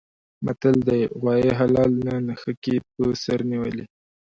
[0.45, 3.85] متل دی: غوایه حلال نه نښکي په سر نیولي.